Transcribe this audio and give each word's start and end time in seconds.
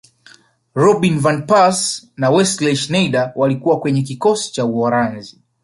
robin 0.83 1.17
van 1.25 1.39
persie 1.49 2.09
na 2.17 2.27
wesley 2.31 2.75
snejder 2.75 3.33
walikuwa 3.35 3.79
kwenye 3.79 4.01
kikosi 4.01 4.51
cha 4.53 4.65
uholanzi 4.65 5.41